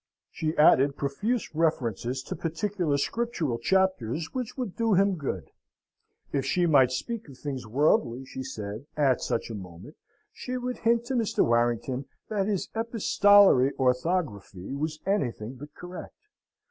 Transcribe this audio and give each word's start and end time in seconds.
She 0.31 0.57
added 0.57 0.97
profuse 0.97 1.53
references 1.53 2.23
to 2.23 2.35
particular 2.35 2.97
Scriptural 2.97 3.59
chapters 3.59 4.33
which 4.33 4.57
would 4.57 4.75
do 4.75 4.95
him 4.95 5.13
good. 5.15 5.51
If 6.33 6.43
she 6.43 6.65
might 6.65 6.89
speak 6.89 7.29
of 7.29 7.37
things 7.37 7.67
worldly, 7.67 8.25
she 8.25 8.41
said, 8.41 8.87
at 8.97 9.21
such 9.21 9.51
a 9.51 9.53
moment, 9.53 9.95
she 10.33 10.57
would 10.57 10.79
hint 10.79 11.05
to 11.05 11.13
Mr. 11.13 11.45
Warrington 11.45 12.05
that 12.29 12.47
his 12.47 12.67
epistolary 12.75 13.73
orthography 13.77 14.73
was 14.73 14.99
anything 15.05 15.53
but 15.57 15.75
correct. 15.75 16.17